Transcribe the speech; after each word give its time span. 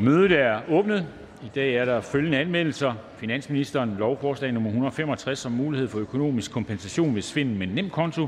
Mødet 0.00 0.32
er 0.32 0.60
åbnet. 0.68 1.06
I 1.42 1.50
dag 1.54 1.74
er 1.74 1.84
der 1.84 2.00
følgende 2.00 2.38
anmeldelser. 2.38 2.94
Finansministeren, 3.16 3.96
lovforslag 3.98 4.52
nummer 4.52 4.70
165 4.70 5.46
om 5.46 5.52
mulighed 5.52 5.88
for 5.88 5.98
økonomisk 5.98 6.52
kompensation 6.52 7.14
ved 7.14 7.22
svind 7.22 7.56
med 7.56 7.66
nem 7.66 7.90
konto. 7.90 8.26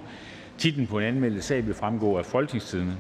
Titlen 0.59 0.87
på 0.87 0.99
en 0.99 1.05
anmeldelse 1.05 1.49
sag 1.49 1.67
vil 1.67 1.75
fremgå 1.75 2.19
af 2.19 2.25
Folketingstidene. 2.25 2.97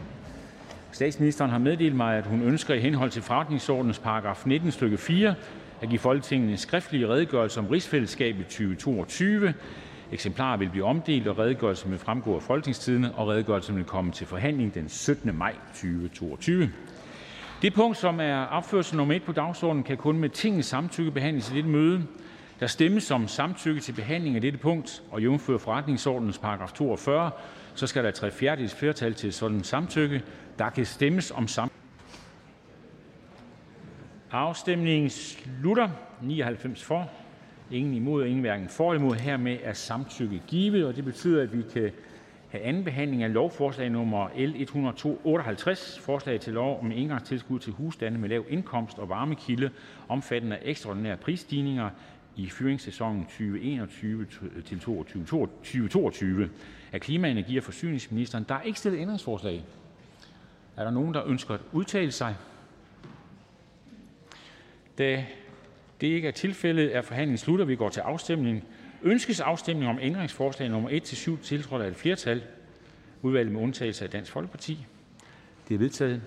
Statsministeren 0.93 1.51
har 1.51 1.59
meddelt 1.59 1.95
mig, 1.95 2.19
at 2.19 2.27
hun 2.27 2.43
ønsker 2.43 2.75
i 2.75 2.81
henhold 2.81 3.11
til 3.11 3.23
forretningsordens 3.23 3.99
paragraf 3.99 4.47
19 4.47 4.71
stykke 4.71 4.99
4 4.99 5.35
at 5.83 5.89
give 5.89 5.99
Folketinget 5.99 6.51
en 6.51 6.57
skriftlig 6.57 7.09
redegørelse 7.09 7.61
om 7.61 7.67
rigsfællesskabet 7.67 8.47
2022. 8.47 9.55
Eksemplarer 10.13 10.57
vil 10.57 10.69
blive 10.71 10.85
omdelt, 10.85 11.29
og 11.29 11.39
redegørelsen 11.39 11.91
vil 11.91 11.99
fremgå 11.99 12.37
af 12.37 12.43
Folketingstidende. 12.43 13.13
og 13.15 13.29
Redegørelsen 13.29 13.77
vil 13.77 13.85
komme 13.85 14.13
til 14.13 14.27
forhandling 14.27 14.75
den 14.75 14.89
17. 14.89 15.37
maj 15.37 15.55
2022. 15.75 16.71
Det 17.63 17.75
punkt, 17.75 17.97
som 17.97 18.21
er 18.21 18.45
opført 18.45 18.85
som 18.85 18.97
nummer 18.97 19.15
1 19.15 19.23
på 19.23 19.33
dagsordenen, 19.33 19.85
kan 19.85 19.97
kun 19.97 20.19
med 20.19 20.29
Tingets 20.29 20.69
samtykke 20.69 21.11
behandles 21.11 21.51
i 21.51 21.55
dette 21.55 21.69
møde. 21.69 22.07
Der 22.61 22.67
stemmes 22.67 23.11
om 23.11 23.29
samtykke 23.29 23.81
til 23.81 23.93
behandling 23.93 24.37
af 24.37 24.43
dette 24.43 24.59
punkt, 24.59 25.03
og 25.11 25.21
jævnfører 25.21 25.59
forretningsordenens 25.59 26.39
paragraf 26.39 26.73
42, 26.73 27.31
så 27.75 27.87
skal 27.87 28.05
der 28.05 28.11
tre 28.11 28.31
fjerdedels 28.31 28.75
flertal 28.75 29.15
til 29.15 29.33
sådan 29.33 29.65
samtykke. 29.65 30.23
Der 30.59 30.71
kan 30.71 30.87
stemmes 30.87 31.31
om 31.31 31.49
samtykke. 31.49 31.81
Afstemningen 34.31 35.11
slutter. 35.11 35.89
99 36.23 36.85
for, 36.85 37.11
ingen 37.71 37.95
imod 37.95 38.23
og 38.23 38.29
ingen 38.29 38.41
hverken 38.41 38.69
for 38.69 38.93
eller 38.93 39.05
imod. 39.05 39.17
Hermed 39.17 39.59
er 39.63 39.73
samtykke 39.73 40.43
givet, 40.47 40.87
og 40.87 40.97
det 40.97 41.05
betyder, 41.05 41.43
at 41.43 41.59
vi 41.59 41.63
kan 41.73 41.91
have 42.49 42.63
anden 42.63 42.85
behandling 42.85 43.23
af 43.23 43.33
lovforslag 43.33 43.91
nummer 43.91 44.29
L 44.37 44.55
158, 44.57 45.99
forslag 45.99 46.41
til 46.41 46.53
lov 46.53 46.81
om 46.81 46.93
engangstilskud 46.93 47.59
til 47.59 47.73
husstande 47.73 48.19
med 48.19 48.29
lav 48.29 48.45
indkomst 48.49 48.99
og 48.99 49.09
varmekilde 49.09 49.71
omfattende 50.09 50.57
af 50.57 50.61
ekstraordinære 50.65 51.17
prisstigninger 51.17 51.91
i 52.37 52.51
fyringssæsonen 52.51 53.25
2021 53.25 54.27
til 54.65 54.81
2022 54.81 56.51
af 56.93 57.01
klima-, 57.01 57.31
energi- 57.31 57.57
og 57.59 57.65
forsyningsministeren. 57.65 58.45
Der 58.49 58.55
er 58.55 58.63
ikke 58.63 58.79
stillet 58.79 58.99
ændringsforslag. 58.99 59.65
Er 60.77 60.85
der 60.85 60.91
nogen, 60.91 61.15
der 61.15 61.27
ønsker 61.27 61.55
at 61.55 61.61
udtale 61.73 62.13
sig? 62.13 62.37
Da 64.99 65.25
det 66.01 66.07
ikke 66.07 66.29
er 66.29 66.33
tilfældet, 66.33 66.97
er 66.97 67.03
forhandlingen 67.03 67.39
sluttet, 67.39 67.69
vi 67.69 67.77
går 67.77 67.89
til 67.89 68.01
afstemning. 68.01 68.65
Ønskes 69.03 69.41
afstemning 69.41 69.91
om 69.91 69.99
ændringsforslag 70.03 70.69
nummer 70.71 70.91
1-7, 70.91 71.43
tiltrådt 71.43 71.83
af 71.83 71.89
et 71.89 71.97
flertal 71.97 72.43
(udvalget 73.23 73.53
med 73.53 73.61
undtagelse 73.61 74.05
af 74.05 74.11
Dansk 74.11 74.33
Folkeparti)? 74.33 74.87
Det 75.69 75.75
er 75.75 75.79
vedtaget. 75.79 76.21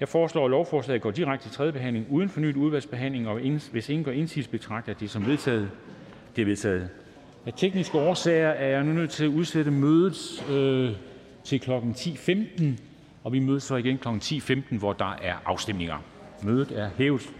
Jeg 0.00 0.08
foreslår, 0.08 0.44
at 0.44 0.50
lovforslaget 0.50 1.02
går 1.02 1.10
direkte 1.10 1.48
til 1.48 1.52
tredje 1.52 1.72
behandling 1.72 2.06
uden 2.10 2.28
fornyet 2.28 2.56
udvalgsbehandling, 2.56 3.28
og 3.28 3.40
hvis 3.72 3.88
ingen 3.88 4.04
gør 4.04 4.12
indsigelse, 4.12 4.50
betragter 4.50 4.92
jeg 4.92 5.00
det 5.00 5.10
som 5.10 5.26
vedtaget. 5.26 5.70
Det 6.36 6.42
er 6.42 6.46
vedtaget. 6.46 6.88
Af 7.46 7.52
tekniske 7.56 7.98
årsager 7.98 8.48
er 8.48 8.66
jeg 8.66 8.84
nu 8.84 8.92
nødt 8.92 9.10
til 9.10 9.24
at 9.24 9.28
udsætte 9.28 9.70
mødet 9.70 10.44
øh, 10.50 10.90
til 11.44 11.60
kl. 11.60 11.70
10.15, 11.70 12.64
og 13.24 13.32
vi 13.32 13.38
mødes 13.38 13.62
så 13.62 13.76
igen 13.76 13.98
kl. 13.98 14.08
10.15, 14.08 14.78
hvor 14.78 14.92
der 14.92 15.18
er 15.22 15.34
afstemninger. 15.44 15.96
Mødet 16.42 16.78
er 16.78 16.90
hævet. 16.96 17.32